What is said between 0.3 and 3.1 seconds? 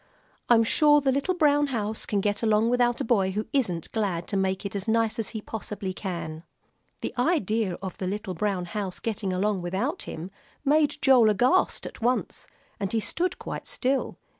I'm sure the little brown house can get along without a